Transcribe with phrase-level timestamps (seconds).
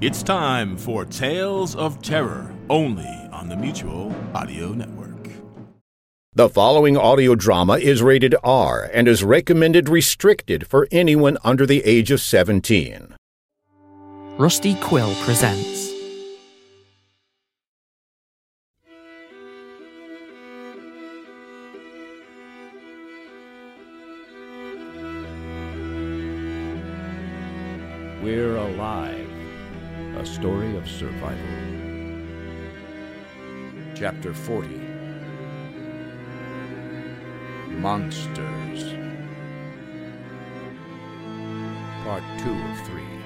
[0.00, 5.30] It's time for Tales of Terror, only on the Mutual Audio Network.
[6.32, 11.80] The following audio drama is rated R and is recommended restricted for anyone under the
[11.84, 13.14] age of 17.
[14.36, 15.83] Rusty Quill presents
[30.24, 31.38] Story of Survival.
[33.94, 34.68] Chapter 40
[37.68, 38.94] Monsters.
[42.04, 43.23] Part 2 of 3.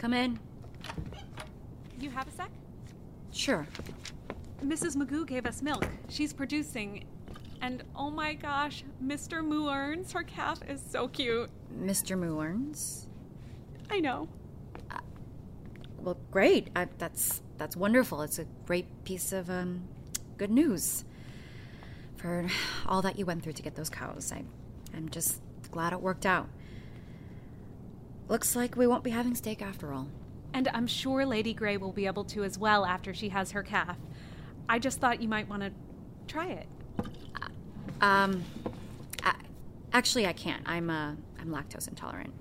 [0.00, 0.38] Come in.
[2.00, 2.50] You have a sec?
[3.32, 3.66] Sure.
[4.64, 4.96] Mrs.
[4.96, 5.86] Magoo gave us milk.
[6.08, 7.04] She's producing.
[7.60, 9.44] And oh my gosh, Mr.
[9.44, 11.50] Moorns, her calf is so cute.
[11.78, 12.18] Mr.
[12.18, 13.08] Moorns.
[13.90, 14.26] I know.
[15.98, 16.70] Well, great.
[16.74, 18.22] I, that's that's wonderful.
[18.22, 19.82] It's a great piece of um,
[20.38, 21.04] good news
[22.16, 22.46] for
[22.86, 24.32] all that you went through to get those cows.
[24.32, 24.44] I,
[24.96, 26.48] I'm just glad it worked out.
[28.30, 30.06] Looks like we won't be having steak after all.
[30.54, 33.64] And I'm sure Lady Grey will be able to as well after she has her
[33.64, 33.98] calf.
[34.68, 35.72] I just thought you might want to
[36.28, 36.68] try it.
[38.00, 38.44] Um,
[39.24, 39.34] I,
[39.92, 40.62] actually, I can't.
[40.64, 42.32] I'm uh, I'm lactose intolerant.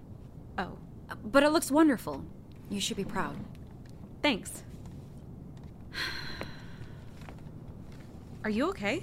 [0.59, 0.77] Oh,
[1.25, 2.23] But it looks wonderful.
[2.69, 3.35] You should be proud.
[4.21, 4.63] thanks.
[8.44, 9.01] Are you okay?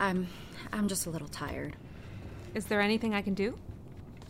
[0.00, 0.26] I'm
[0.72, 1.76] I'm just a little tired.
[2.52, 3.56] Is there anything I can do?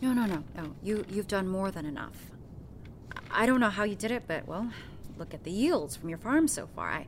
[0.01, 0.75] No, no, no, no.
[0.81, 2.31] You you've done more than enough.
[3.31, 4.71] I don't know how you did it, but well,
[5.17, 6.89] look at the yields from your farm so far.
[6.91, 7.07] I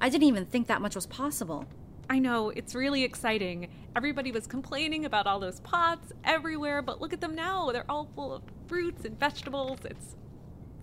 [0.00, 1.66] I didn't even think that much was possible.
[2.10, 3.68] I know, it's really exciting.
[3.94, 7.70] Everybody was complaining about all those pots everywhere, but look at them now.
[7.70, 9.78] They're all full of fruits and vegetables.
[9.84, 10.16] It's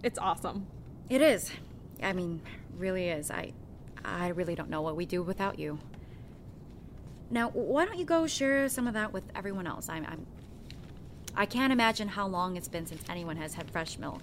[0.04, 0.68] it's awesome.
[1.10, 1.52] It is.
[2.02, 2.42] I mean,
[2.78, 3.32] really is.
[3.32, 3.54] I
[4.06, 5.80] I really don't know what we do without you.
[7.32, 9.88] Now, why don't you go share some of that with everyone else?
[9.88, 10.26] I'm, I'm
[11.40, 14.22] I can't imagine how long it's been since anyone has had fresh milk.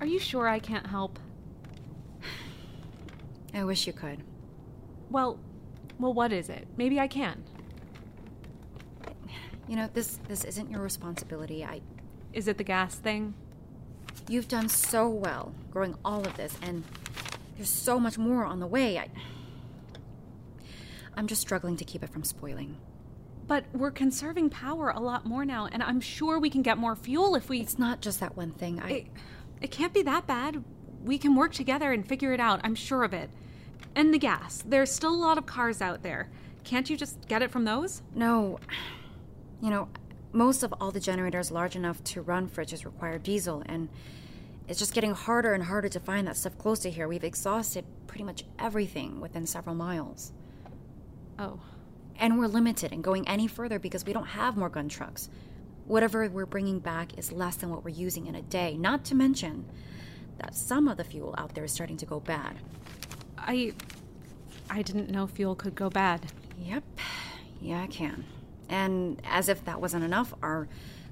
[0.00, 1.18] Are you sure I can't help?
[3.54, 4.22] I wish you could.
[5.10, 5.40] Well,
[5.98, 6.68] well what is it?
[6.76, 7.42] Maybe I can.
[9.66, 11.64] You know, this this isn't your responsibility.
[11.64, 11.80] I
[12.32, 13.34] Is it the gas thing?
[14.28, 16.84] You've done so well growing all of this, and
[17.56, 18.98] there's so much more on the way.
[18.98, 19.08] I,
[21.16, 22.76] I'm just struggling to keep it from spoiling.
[23.50, 26.94] But we're conserving power a lot more now, and I'm sure we can get more
[26.94, 27.58] fuel if we.
[27.58, 28.78] It's not just that one thing.
[28.80, 29.06] I, It,
[29.60, 30.62] it can't be that bad.
[31.02, 33.28] We can work together and figure it out, I'm sure of it.
[33.96, 34.62] And the gas.
[34.64, 36.30] There's still a lot of cars out there.
[36.62, 38.02] Can't you just get it from those?
[38.14, 38.60] no,
[39.60, 39.88] you know,
[40.32, 43.88] most of all the generators large enough to run fridges require diesel, and
[44.68, 47.08] it's just getting harder and harder to find that stuff close to here.
[47.08, 50.30] We've exhausted pretty much everything within several miles.
[51.36, 51.58] Oh.
[52.20, 55.28] And we're limited in going any further because we don't have more gun trucks.
[55.86, 59.16] Whatever we're bringing back is less than what we're using in a day, not to
[59.16, 59.64] mention
[60.38, 62.56] that some of the fuel out there is starting to go bad.
[63.36, 63.72] I.
[64.72, 66.20] I didn't know fuel could go bad.
[66.62, 66.84] Yep,
[67.60, 68.24] yeah, I can.
[68.68, 70.68] And as if that wasn't enough, our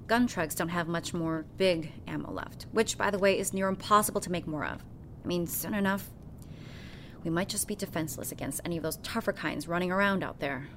[0.07, 3.67] gun trucks don't have much more big ammo left, which, by the way, is near
[3.67, 4.85] impossible to make more of.
[5.25, 6.09] I mean, soon enough,
[7.25, 10.69] we might just be defenseless against any of those tougher kinds running around out there.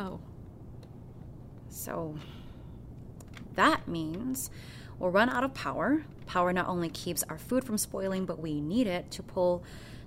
[0.00, 0.18] Oh.
[1.68, 2.16] So
[3.54, 4.50] that means
[4.98, 6.04] we'll run out of power.
[6.26, 9.62] Power not only keeps our food from spoiling, but we need it to pull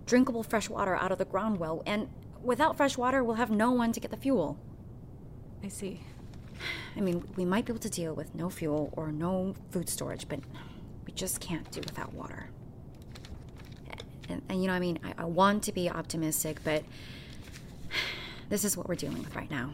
[0.05, 1.83] drinkable fresh water out of the ground well.
[1.85, 2.09] And
[2.41, 4.57] without fresh water, we'll have no one to get the fuel.
[5.63, 6.01] I see.
[6.95, 10.27] I mean, we might be able to deal with no fuel or no food storage,
[10.27, 10.39] but
[11.05, 12.49] we just can't do without water.
[14.29, 16.83] And, and you know, I mean, I, I want to be optimistic, but
[18.49, 19.71] this is what we're dealing with right now.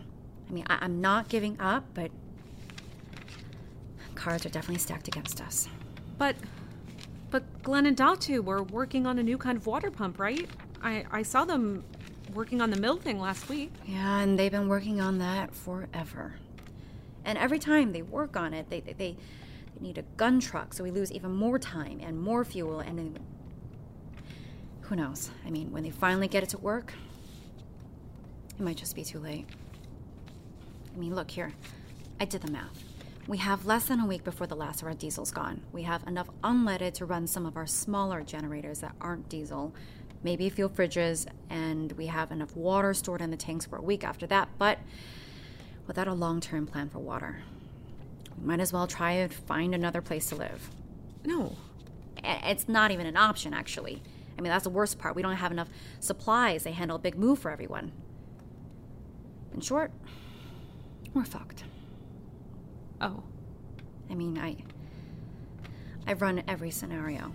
[0.49, 2.11] I mean, I, I'm not giving up, but
[4.15, 5.67] cards are definitely stacked against us.
[6.17, 6.35] But,
[7.29, 10.49] but Glenn and Datu were working on a new kind of water pump, right?
[10.81, 11.83] I, I saw them
[12.33, 13.71] working on the mill thing last week.
[13.85, 16.35] Yeah, and they've been working on that forever.
[17.25, 19.17] And every time they work on it, they, they, they,
[19.75, 22.97] they need a gun truck, so we lose even more time and more fuel, and
[22.97, 23.19] then,
[24.81, 25.29] who knows?
[25.45, 26.93] I mean, when they finally get it to work,
[28.57, 29.45] it might just be too late.
[30.99, 31.53] I mean, look here.
[32.19, 32.83] I did the math.
[33.25, 35.61] We have less than a week before the last of our diesel's gone.
[35.71, 39.73] We have enough unleaded to run some of our smaller generators that aren't diesel,
[40.23, 43.81] maybe a few fridges, and we have enough water stored in the tanks for a
[43.81, 44.79] week after that, but
[45.87, 47.43] without a long term plan for water.
[48.37, 50.69] We might as well try and find another place to live.
[51.23, 51.55] No.
[52.21, 54.03] It's not even an option, actually.
[54.37, 55.15] I mean, that's the worst part.
[55.15, 55.69] We don't have enough
[56.01, 57.93] supplies to handle a big move for everyone.
[59.53, 59.91] In short,
[61.13, 61.63] we're fucked.
[63.01, 63.23] Oh.
[64.09, 64.57] I mean, I.
[66.07, 67.33] I've run every scenario.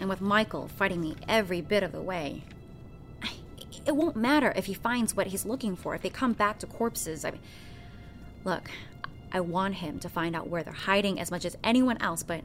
[0.00, 2.44] And with Michael fighting me every bit of the way,
[3.22, 3.32] I,
[3.86, 6.66] it won't matter if he finds what he's looking for, if they come back to
[6.66, 7.24] corpses.
[7.24, 7.40] I mean,
[8.44, 8.70] look,
[9.32, 12.42] I want him to find out where they're hiding as much as anyone else, but.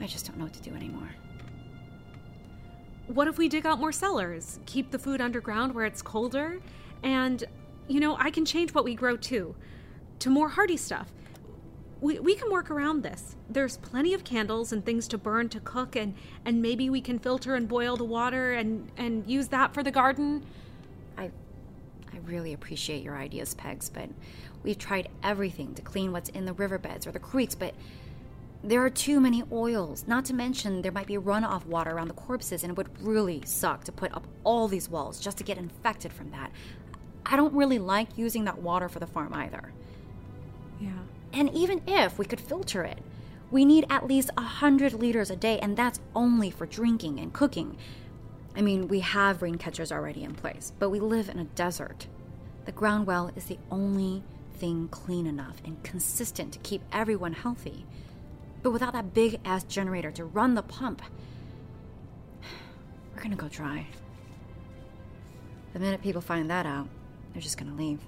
[0.00, 1.10] I just don't know what to do anymore.
[3.06, 6.60] What if we dig out more cellars, keep the food underground where it's colder,
[7.02, 7.44] and,
[7.86, 9.54] you know, I can change what we grow too,
[10.20, 11.12] to more hardy stuff.
[12.00, 13.36] We, we can work around this.
[13.48, 16.14] There's plenty of candles and things to burn to cook, and,
[16.44, 19.90] and maybe we can filter and boil the water and, and use that for the
[19.90, 20.44] garden.
[21.16, 21.30] I
[22.14, 24.08] I really appreciate your ideas, Pegs, but
[24.62, 27.74] we've tried everything to clean what's in the riverbeds or the creeks, but
[28.64, 30.04] there are too many oils.
[30.06, 33.42] Not to mention there might be runoff water around the corpses, and it would really
[33.44, 36.50] suck to put up all these walls just to get infected from that.
[37.26, 39.72] I don't really like using that water for the farm either.
[40.80, 40.90] Yeah.
[41.32, 42.98] And even if we could filter it,
[43.50, 47.32] we need at least a hundred liters a day, and that's only for drinking and
[47.32, 47.76] cooking.
[48.56, 52.06] I mean, we have rain catchers already in place, but we live in a desert.
[52.64, 54.22] The ground well is the only
[54.54, 57.84] thing clean enough and consistent to keep everyone healthy.
[58.64, 61.02] But without that big ass generator to run the pump,
[63.14, 63.86] we're gonna go dry.
[65.74, 66.88] The minute people find that out,
[67.32, 68.00] they're just gonna leave.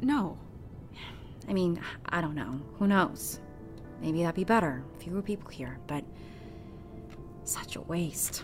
[0.00, 0.36] No.
[1.48, 2.60] I mean, I don't know.
[2.80, 3.38] Who knows?
[4.02, 4.82] Maybe that'd be better.
[4.98, 6.02] Fewer people here, but
[7.44, 8.42] such a waste.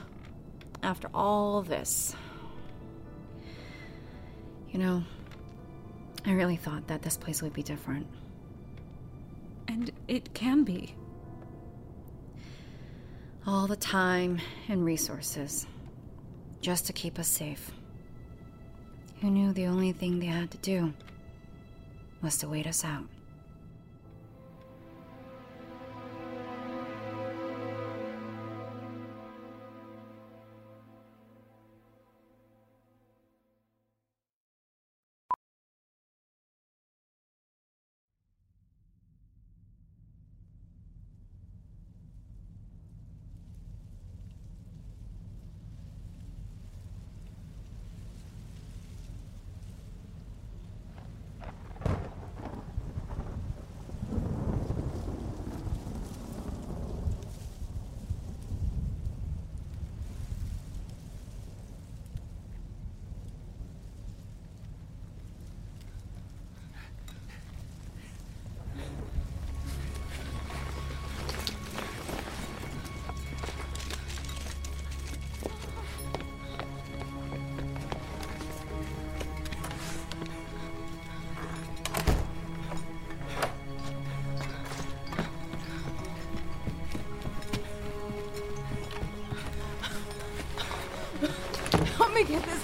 [0.84, 2.14] After all this.
[4.70, 5.02] You know,
[6.24, 8.06] I really thought that this place would be different.
[9.66, 10.94] And it can be.
[13.48, 15.68] All the time and resources
[16.60, 17.70] just to keep us safe.
[19.20, 20.92] Who knew the only thing they had to do
[22.22, 23.04] was to wait us out?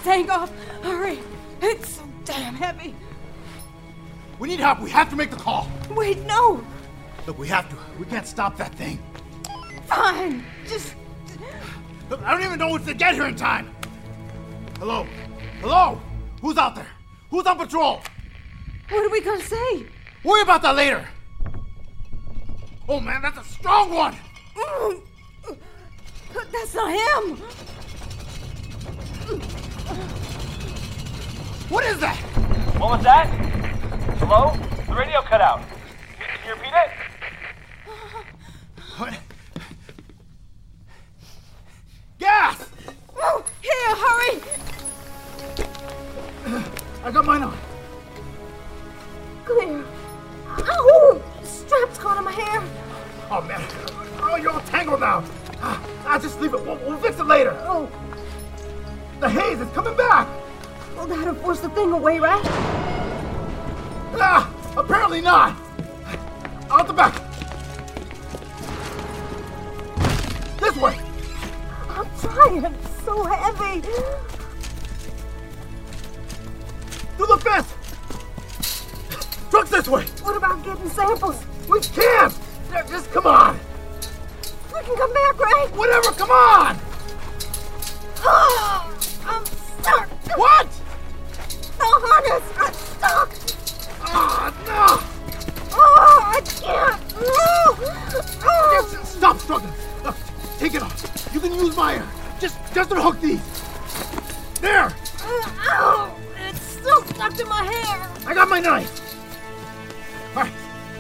[0.02, 0.50] Tank off.
[0.82, 1.18] Hurry.
[1.60, 2.94] It's so damn heavy.
[4.38, 4.80] We need help.
[4.80, 5.68] We have to make the call.
[5.90, 6.64] Wait, no.
[7.26, 7.76] Look, we have to.
[7.98, 8.98] We can't stop that thing.
[9.86, 10.44] Fine.
[10.66, 10.94] Just
[12.12, 13.70] Look, I don't even know if to get here in time.
[14.78, 15.06] Hello?
[15.62, 15.98] Hello?
[16.42, 16.90] Who's out there?
[17.30, 18.02] Who's on patrol?
[18.90, 19.86] what are we gonna say?
[20.22, 21.08] Worry about that later.
[22.86, 24.14] Oh man, that's a strong one.
[24.54, 25.00] Mm.
[26.52, 27.38] That's not him.
[31.72, 32.16] What is that?
[32.78, 33.28] What was that?
[34.18, 34.54] Hello?
[34.86, 35.62] The radio cut out.
[36.18, 36.90] Can you repeat it?
[38.98, 39.18] What?
[42.18, 42.68] Gas!
[43.16, 44.42] Oh, here, hurry!
[47.04, 47.56] I got mine on.
[49.46, 49.82] Clear.
[50.48, 51.22] Ow!
[51.42, 52.62] Straps caught on my hair.
[53.30, 53.62] Oh man.
[54.20, 55.24] Oh, you're all tangled now.
[55.62, 56.60] Ah, I'll just leave it.
[56.66, 57.56] We'll, we'll fix it later.
[57.62, 57.88] Oh,
[59.20, 60.28] The haze is coming back.
[60.96, 62.42] Well, that'll force the thing away, right?
[64.14, 65.56] Ah, apparently not.
[66.70, 67.14] Out the back.
[70.58, 70.98] This way.
[71.88, 72.64] I'm trying.
[72.64, 73.80] It's so heavy.
[77.16, 77.74] Through the fence.
[79.50, 80.04] Truck's this way.
[80.22, 81.44] What about getting samples?
[81.68, 82.32] We can't.
[82.88, 83.58] Just come on.
[84.74, 85.68] We can come back, right?
[85.74, 86.10] Whatever.
[86.12, 86.78] Come on.
[88.24, 88.94] Oh,
[89.26, 90.08] I'm stuck.
[90.38, 90.68] What?
[92.22, 92.42] The.
[92.58, 93.30] I'm stuck.
[94.02, 94.86] Ah, no.
[95.74, 97.00] Oh, I can't.
[97.12, 97.62] No.
[98.44, 98.88] Oh.
[98.92, 99.72] Yes, stop struggling.
[100.04, 100.16] Look,
[100.58, 101.30] take it off.
[101.34, 102.08] You can use my air.
[102.40, 103.40] Just, just unhook these.
[104.60, 104.92] There.
[105.24, 106.16] Ow!
[106.48, 108.10] It's still stuck to my hair.
[108.26, 109.00] I got my knife.
[110.36, 110.52] All right,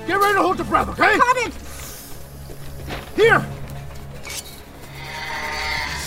[0.06, 1.18] get ready to hold your breath, okay?
[1.18, 1.52] Cut it.
[3.16, 3.44] Here.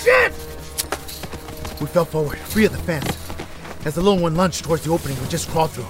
[0.04, 0.32] Shit!
[1.82, 3.25] We fell forward, free of the fence.
[3.86, 5.86] As the little one lunged towards the opening, we just crawled through.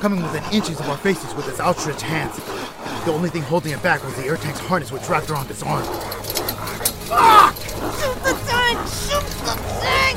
[0.00, 2.34] Coming within inches of our faces with its outstretched hands.
[3.04, 5.62] The only thing holding it back was the air tank's harness which wrapped around its
[5.62, 5.84] arm.
[7.06, 7.54] Fuck!
[7.54, 8.76] Shoot the thing.
[9.06, 10.16] Shoot the thing.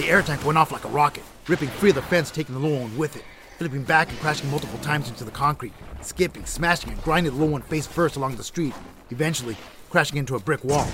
[0.00, 2.60] The air tank went off like a rocket, ripping free of the fence, taking the
[2.60, 3.24] little one with it,
[3.58, 7.54] flipping back and crashing multiple times into the concrete, skipping, smashing, and grinding the little
[7.54, 8.72] one face first along the street,
[9.10, 9.56] eventually
[9.90, 10.86] crashing into a brick wall.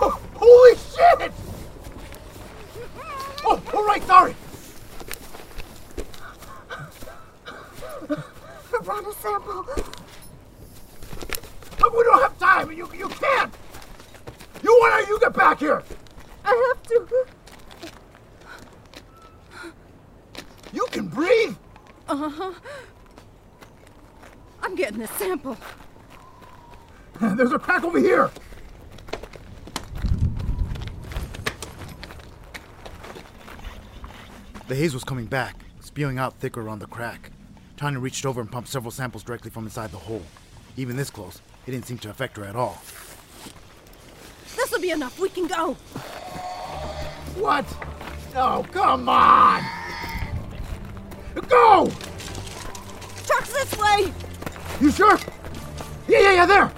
[0.00, 1.32] Oh, holy shit!
[3.44, 4.34] Oh, all right, sorry.
[8.82, 9.66] Run a sample.
[11.80, 12.70] Look, we don't have time.
[12.72, 13.52] You, you can't.
[14.62, 15.10] You want to?
[15.12, 15.82] You get back here.
[16.44, 17.26] I have to.
[20.72, 21.56] You can breathe.
[22.08, 22.52] Uh huh.
[24.62, 25.56] I'm getting a sample.
[27.20, 28.30] There's a crack over here.
[34.68, 37.30] The haze was coming back, spewing out thicker around the crack.
[37.78, 40.22] Tanya reached over and pumped several samples directly from inside the hole.
[40.76, 42.78] Even this close, it didn't seem to affect her at all.
[44.56, 45.18] This'll be enough.
[45.18, 45.72] We can go.
[47.34, 47.64] What?
[48.36, 49.62] Oh, come on.
[51.48, 51.90] Go!
[53.26, 54.12] Truck's this way.
[54.82, 55.18] You sure?
[56.08, 56.72] Yeah, yeah, yeah, there.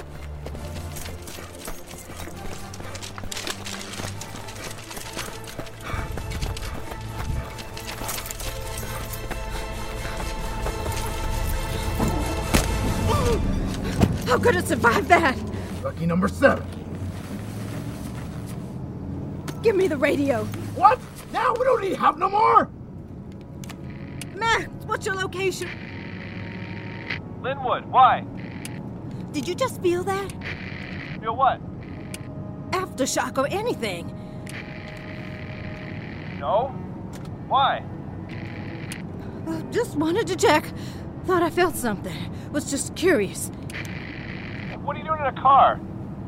[14.43, 15.39] Could it survive that?
[15.83, 16.67] Lucky number seven.
[19.63, 20.45] Give me the radio.
[20.75, 20.99] What?
[21.33, 22.71] Now we don't need help no more.
[24.35, 25.69] Max, what's your location?
[27.43, 28.25] Linwood, why?
[29.33, 30.33] Did you just feel that?
[31.21, 31.61] Feel what?
[32.71, 34.17] Aftershock or anything?
[36.39, 36.69] No?
[37.49, 37.85] Why?
[39.47, 40.65] Uh, just wanted to check.
[41.25, 42.17] Thought I felt something.
[42.53, 43.51] Was just curious.
[44.91, 45.81] What are you doing in a car?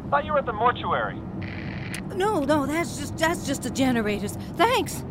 [0.08, 1.20] Thought you were at the mortuary.
[2.14, 4.38] No, no, that's just that's just the generators.
[4.56, 5.02] Thanks.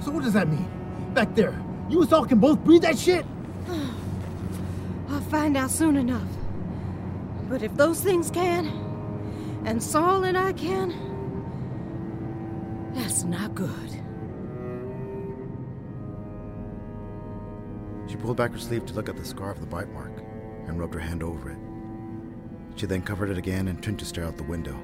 [0.00, 0.66] So what does that mean?
[1.12, 3.26] Back there, you and all can both breathe that shit?
[5.10, 6.30] I'll find out soon enough.
[7.50, 8.66] But if those things can,
[9.66, 10.94] and Saul and I can,
[12.94, 13.90] that's not good.
[18.08, 20.27] She pulled back her sleeve to look at the scar of the bite mark
[20.68, 21.58] and rubbed her hand over it.
[22.76, 24.78] She then covered it again and turned to stare out the window.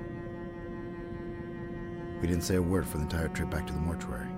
[2.21, 4.29] We didn't say a word for the entire trip back to the mortuary.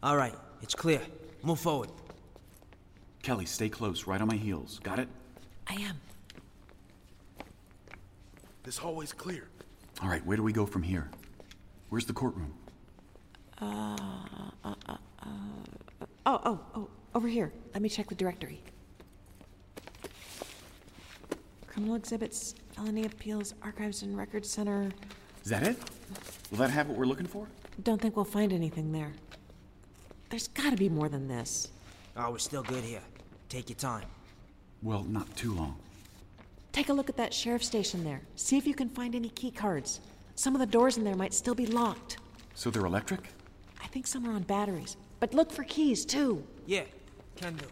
[0.00, 1.00] All right, it's clear.
[1.42, 1.90] Move forward.
[3.22, 4.78] Kelly, stay close, right on my heels.
[4.84, 5.08] Got it?
[5.66, 6.00] I am.
[8.62, 9.48] This hallway's clear.
[10.00, 11.10] All right, where do we go from here?
[11.88, 12.54] Where's the courtroom?
[13.60, 13.96] Uh,
[14.64, 17.52] uh, uh, uh, oh, oh, oh, over here.
[17.74, 18.60] Let me check the directory.
[21.66, 24.90] Criminal exhibits, felony appeals, archives and records center.
[25.44, 25.76] Is that it?
[26.52, 27.48] Will that have what we're looking for?
[27.82, 29.12] Don't think we'll find anything there.
[30.30, 31.68] There's gotta be more than this.
[32.16, 33.02] Oh, we're still good here.
[33.48, 34.04] Take your time.
[34.82, 35.76] Well, not too long.
[36.72, 38.20] Take a look at that sheriff station there.
[38.36, 40.00] See if you can find any key cards.
[40.34, 42.18] Some of the doors in there might still be locked.
[42.54, 43.20] So they're electric?
[43.82, 44.96] I think some are on batteries.
[45.18, 46.44] But look for keys, too.
[46.66, 46.84] Yeah,
[47.36, 47.66] can do.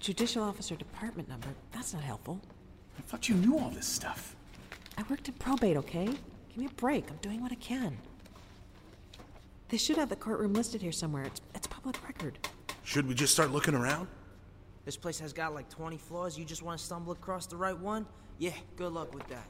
[0.00, 1.48] Judicial officer department number.
[1.70, 2.40] That's not helpful.
[2.98, 4.34] I thought you knew all this stuff.
[4.98, 6.06] I worked in probate, okay?
[6.06, 7.08] Give me a break.
[7.10, 7.96] I'm doing what I can.
[9.72, 11.22] They should have the courtroom listed here somewhere.
[11.22, 12.36] It's, it's public record.
[12.84, 14.06] Should we just start looking around?
[14.84, 16.38] This place has got like 20 floors.
[16.38, 18.04] You just want to stumble across the right one?
[18.38, 19.46] Yeah, good luck with that.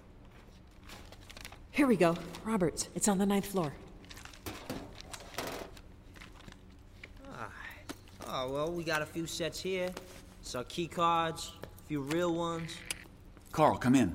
[1.72, 2.14] Here we go.
[2.44, 2.88] Roberts.
[2.94, 3.72] It's on the ninth floor.
[7.28, 7.48] Ah.
[8.28, 9.90] Oh, well, we got a few sets here.
[10.42, 12.76] Some key cards, a few real ones.
[13.50, 14.14] Carl, come in.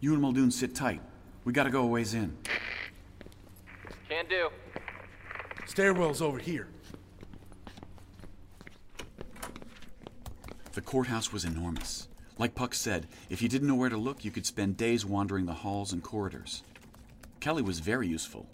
[0.00, 1.00] You and Muldoon sit tight.
[1.46, 2.36] We gotta go a ways in.
[4.10, 4.50] Can do.
[5.74, 6.68] Stairwell's over here.
[10.70, 12.06] The courthouse was enormous.
[12.38, 15.46] Like Puck said, if you didn't know where to look, you could spend days wandering
[15.46, 16.62] the halls and corridors.
[17.40, 18.46] Kelly was very useful.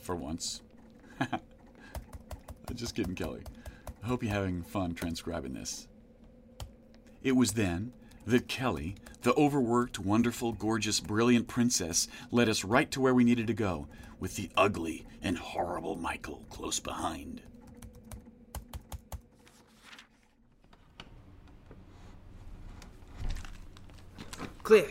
[0.00, 0.60] For once.
[2.74, 3.42] Just kidding, Kelly.
[4.02, 5.86] I hope you're having fun transcribing this.
[7.22, 7.92] It was then
[8.26, 13.46] that Kelly, the overworked, wonderful, gorgeous, brilliant princess, led us right to where we needed
[13.46, 13.86] to go,
[14.18, 17.40] with the ugly and horrible Michael close behind.
[24.62, 24.88] Clear.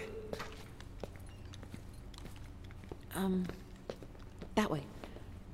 [3.13, 3.46] Um,
[4.56, 4.84] that way.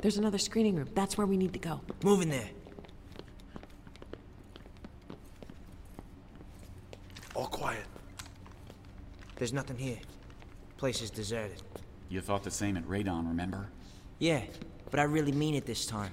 [0.02, 0.90] There's another screening room.
[0.94, 1.82] That's where we need to go.
[2.04, 2.50] Move in there.
[7.34, 7.86] All quiet.
[9.42, 9.98] There's nothing here.
[10.78, 11.64] Place is deserted.
[12.10, 13.70] You thought the same at Radon, remember?
[14.20, 14.44] Yeah,
[14.92, 16.12] but I really mean it this time.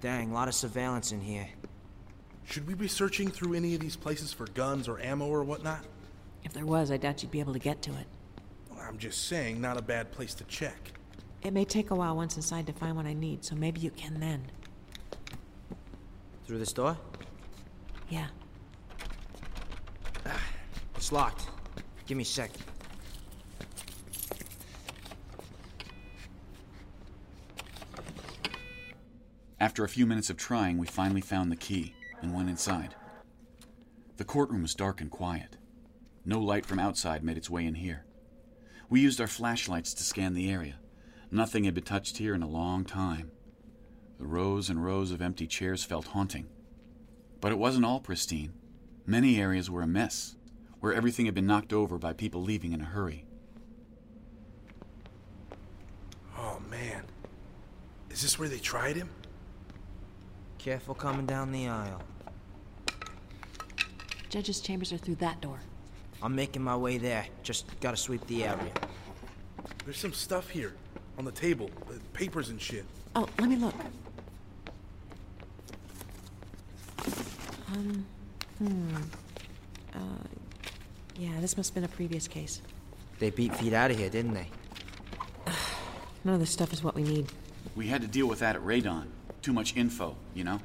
[0.00, 1.46] Dang, a lot of surveillance in here.
[2.44, 5.84] Should we be searching through any of these places for guns or ammo or whatnot?
[6.42, 8.06] If there was, I doubt you'd be able to get to it.
[8.68, 10.90] Well, I'm just saying, not a bad place to check.
[11.42, 13.92] It may take a while once inside to find what I need, so maybe you
[13.92, 14.42] can then.
[16.48, 16.98] Through this door?
[18.08, 18.26] Yeah.
[21.08, 21.46] It's locked.
[22.06, 22.50] Give me a sec.
[29.58, 32.94] After a few minutes of trying, we finally found the key and went inside.
[34.18, 35.56] The courtroom was dark and quiet.
[36.26, 38.04] No light from outside made its way in here.
[38.90, 40.78] We used our flashlights to scan the area.
[41.30, 43.30] Nothing had been touched here in a long time.
[44.18, 46.48] The rows and rows of empty chairs felt haunting.
[47.40, 48.52] But it wasn't all pristine.
[49.06, 50.34] Many areas were a mess,
[50.80, 53.24] where everything had been knocked over by people leaving in a hurry.
[56.36, 57.04] Oh, man.
[58.10, 59.10] Is this where they tried him?
[60.58, 62.02] Careful coming down the aisle.
[64.28, 65.58] Judge's chambers are through that door.
[66.22, 67.26] I'm making my way there.
[67.42, 68.72] Just gotta sweep the area.
[69.84, 70.74] There's some stuff here
[71.16, 72.84] on the table, uh, papers and shit.
[73.14, 73.74] Oh, let me look.
[77.72, 78.06] Um,
[78.58, 78.96] hmm.
[79.94, 79.98] Uh,
[81.18, 82.62] yeah, this must have been a previous case.
[83.18, 84.48] They beat feet out of here, didn't they?
[86.24, 87.26] None of this stuff is what we need.
[87.74, 89.06] We had to deal with that at Radon.
[89.42, 90.60] Too much info, you know?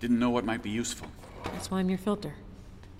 [0.00, 1.08] Didn't know what might be useful.
[1.44, 2.34] That's why I'm your filter.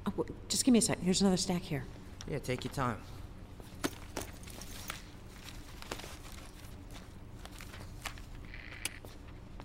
[0.07, 1.01] Oh, w- just give me a sec.
[1.01, 1.85] Here's another stack here.
[2.29, 2.99] Yeah, take your time.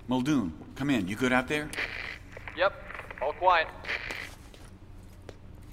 [0.08, 1.08] Muldoon, come in.
[1.08, 1.70] You good out there?
[2.56, 2.74] Yep,
[3.22, 3.68] all quiet.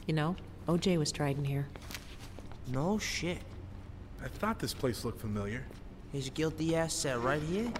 [0.06, 1.66] You know, OJ was tried in here.
[2.68, 3.38] No shit.
[4.22, 5.64] I thought this place looked familiar.
[6.12, 7.70] His guilty ass sat right here?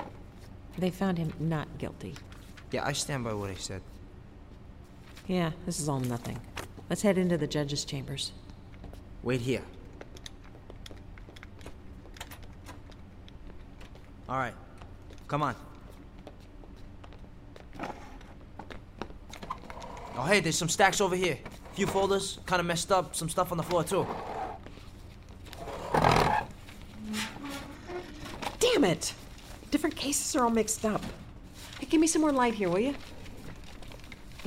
[0.76, 2.14] They found him not guilty.
[2.70, 3.80] Yeah, I stand by what I said.
[5.26, 6.38] Yeah, this is all nothing.
[6.90, 8.32] Let's head into the judge's chambers.
[9.22, 9.62] Wait here.
[14.28, 14.54] All right,
[15.28, 15.54] come on.
[20.16, 21.38] Oh, hey, there's some stacks over here.
[21.74, 23.16] Few folders, kind of messed up.
[23.16, 24.06] Some stuff on the floor too.
[28.60, 29.12] Damn it!
[29.70, 31.02] Different cases are all mixed up.
[31.80, 32.94] Hey, give me some more light here, will you?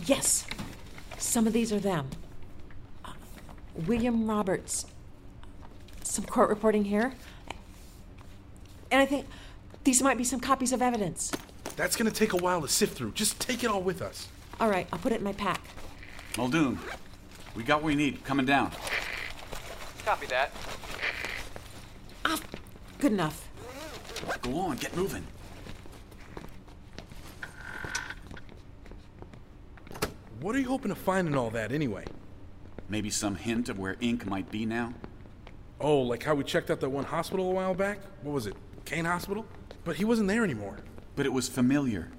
[0.05, 0.47] Yes.
[1.17, 2.09] Some of these are them.
[3.03, 3.11] Uh,
[3.85, 4.85] William Roberts.
[6.03, 7.13] Some court reporting here.
[8.89, 9.25] And I think
[9.83, 11.33] these might be some copies of evidence.
[11.75, 13.11] That's gonna take a while to sift through.
[13.11, 14.29] Just take it all with us.
[14.61, 15.61] All right, I'll put it in my pack.
[16.37, 16.79] Muldoon,
[17.57, 18.23] we got what we need.
[18.23, 18.71] Coming down.
[20.05, 20.51] Copy that.
[22.23, 22.39] Ah,
[22.99, 23.49] Good enough.
[24.43, 25.25] Go on, get moving.
[30.39, 32.05] What are you hoping to find in all that anyway?
[32.89, 34.93] Maybe some hint of where Ink might be now?
[35.81, 37.99] Oh, like how we checked out that one hospital a while back?
[38.21, 38.55] What was it?
[38.85, 39.45] Kane Hospital?
[39.83, 40.77] But he wasn't there anymore.
[41.15, 42.09] But it was familiar.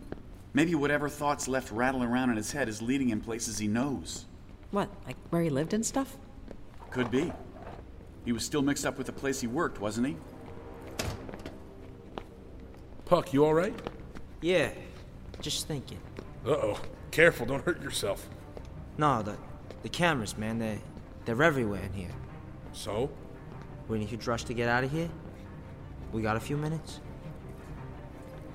[0.53, 4.27] Maybe whatever thoughts left rattling around in his head is leading him places he knows.
[4.70, 6.16] What, like where he lived and stuff?
[6.90, 7.33] Could be.
[8.24, 10.16] He was still mixed up with the place he worked, wasn't he?
[13.07, 13.74] Puck, you alright?
[14.42, 14.70] Yeah,
[15.40, 15.98] just thinking.
[16.46, 16.81] Uh oh.
[17.11, 18.28] Careful, don't hurt yourself.
[18.98, 19.37] No, the
[19.83, 20.78] the cameras, man, they
[21.24, 22.11] they're everywhere in here.
[22.72, 23.11] So?
[23.88, 25.09] We need to rush to get out of here?
[26.12, 27.00] We got a few minutes?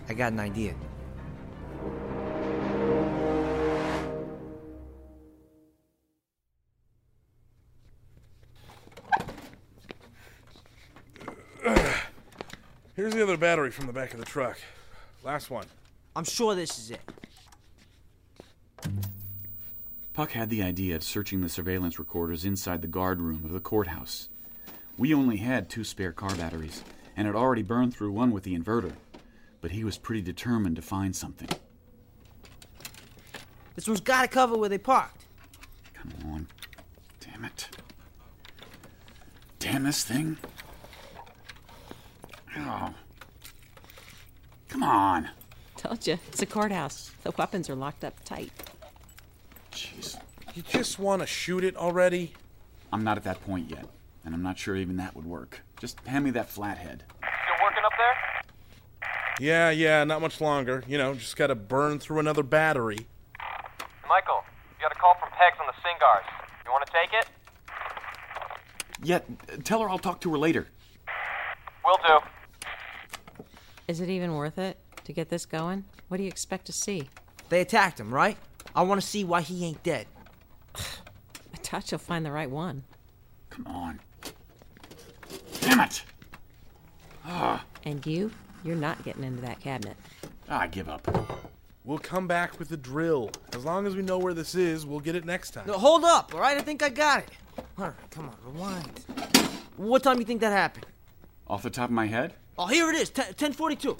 [0.07, 0.75] I got an idea.
[13.73, 14.59] The other battery from the back of the truck.
[15.23, 15.65] Last one.
[16.15, 17.01] I'm sure this is it.
[20.13, 23.59] Puck had the idea of searching the surveillance recorders inside the guard room of the
[23.59, 24.29] courthouse.
[24.97, 26.83] We only had two spare car batteries,
[27.17, 28.93] and had already burned through one with the inverter.
[29.61, 31.49] But he was pretty determined to find something.
[33.75, 35.25] This one's gotta cover where they parked.
[35.95, 36.47] Come on.
[37.19, 37.69] Damn it.
[39.57, 40.37] Damn this thing.
[42.55, 42.93] Oh.
[44.73, 45.29] Come on.
[45.77, 47.11] Told you, it's a courthouse.
[47.21, 48.51] The weapons are locked up tight.
[49.71, 50.17] Jeez.
[50.55, 52.33] You just want to shoot it already?
[52.91, 53.85] I'm not at that point yet,
[54.25, 55.61] and I'm not sure even that would work.
[55.79, 57.03] Just hand me that flathead.
[57.19, 58.41] Still working up there?
[59.39, 60.83] Yeah, yeah, not much longer.
[60.87, 63.05] You know, just gotta burn through another battery.
[64.09, 66.25] Michael, you got a call from Pegs on the SINCGARS.
[66.65, 67.27] You want to take it?
[69.03, 69.19] Yeah,
[69.63, 70.67] tell her I'll talk to her later.
[71.85, 72.25] Will do.
[73.87, 75.83] Is it even worth it to get this going?
[76.07, 77.09] What do you expect to see?
[77.49, 78.37] They attacked him, right?
[78.75, 80.07] I want to see why he ain't dead.
[80.75, 80.81] I
[81.61, 82.83] doubt you'll find the right one.
[83.49, 83.99] Come on.
[85.61, 86.03] Damn it!
[87.25, 88.31] Ah, And you?
[88.63, 89.97] You're not getting into that cabinet.
[90.49, 91.07] I give up.
[91.83, 93.29] We'll come back with the drill.
[93.53, 95.67] As long as we know where this is, we'll get it next time.
[95.67, 96.57] No, hold up, all right?
[96.57, 97.29] I think I got it.
[97.77, 98.99] All right, come on, rewind.
[99.77, 100.85] What time do you think that happened?
[101.47, 102.33] Off the top of my head?
[102.57, 103.97] Oh, here it is, 10, 1042.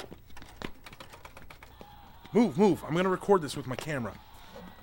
[2.34, 2.84] Move, move.
[2.88, 4.14] I'm gonna record this with my camera.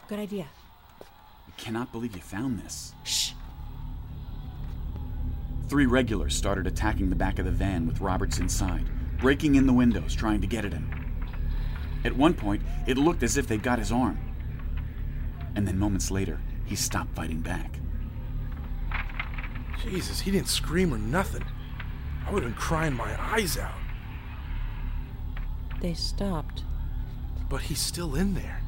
[0.09, 0.47] Good idea.
[1.01, 2.95] I cannot believe you found this.
[3.05, 3.33] Shh.
[5.69, 8.87] Three regulars started attacking the back of the van with Roberts inside,
[9.19, 10.91] breaking in the windows, trying to get at him.
[12.05, 14.19] At one point, it looked as if they'd got his arm.
[15.55, 17.79] And then moments later, he stopped fighting back.
[19.83, 21.45] Jesus, he didn't scream or nothing.
[22.31, 23.75] I would have been crying my eyes out.
[25.81, 26.63] They stopped.
[27.49, 28.63] But he's still in there.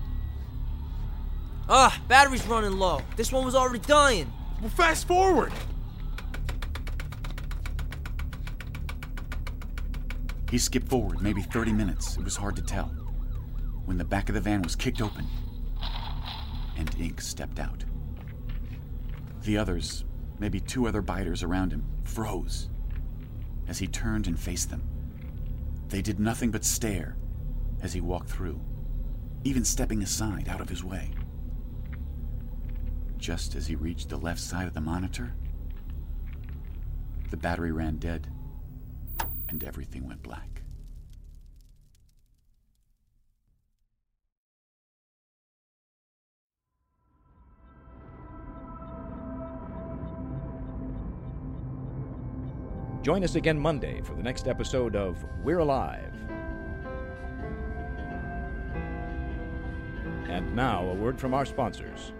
[1.68, 3.03] Ah, battery's running low.
[3.14, 4.33] This one was already dying.
[4.61, 5.53] Well, fast forward.
[10.51, 12.16] He skipped forward maybe 30 minutes.
[12.16, 12.88] It was hard to tell.
[13.85, 15.25] When the back of the van was kicked open,
[16.77, 17.85] and Ink stepped out.
[19.42, 20.05] The others,
[20.40, 22.68] maybe two other biters around him, froze
[23.68, 24.83] as he turned and faced them.
[25.88, 27.16] They did nothing but stare
[27.83, 28.61] as he walked through,
[29.44, 31.11] even stepping aside out of his way.
[33.18, 35.35] Just as he reached the left side of the monitor,
[37.31, 38.29] the battery ran dead,
[39.48, 40.52] and everything went black.
[53.03, 56.15] Join us again Monday for the next episode of We're Alive.
[60.29, 62.12] And now, a word from our sponsors.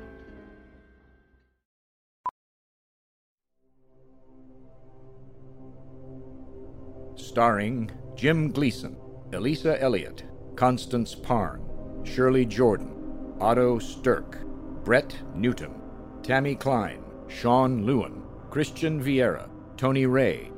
[7.15, 8.97] Starring Jim Gleason,
[9.33, 10.25] Elisa Elliott,
[10.57, 11.65] Constance Parn,
[12.03, 14.45] Shirley Jordan, Otto Stirk,
[14.83, 15.81] Brett Newton,
[16.25, 20.52] Tammy Klein, Sean Lewin, Christian Vieira, Tony Ray,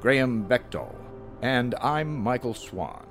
[0.00, 0.94] Graham Bechtel,
[1.42, 3.04] and I'm Michael Swan.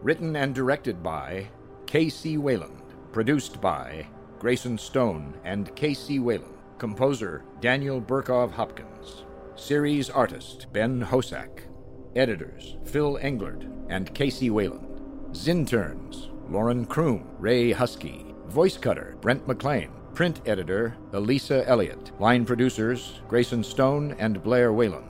[0.00, 1.48] Written and directed by
[1.86, 2.38] K.C.
[2.38, 2.82] Wayland.
[3.10, 4.06] Produced by
[4.38, 6.20] Grayson Stone and K.C.
[6.20, 6.54] Wayland.
[6.78, 9.24] Composer Daniel Burkov Hopkins.
[9.56, 11.62] Series artist Ben Hosack.
[12.14, 14.50] Editors Phil Englert and K.C.
[14.50, 15.00] Wayland.
[15.32, 18.24] Zinterns Lauren Kroom, Ray Husky.
[18.46, 19.90] Voice cutter Brent McLean.
[20.14, 22.12] Print editor Elisa Elliott.
[22.20, 25.09] Line producers Grayson Stone and Blair Whalen.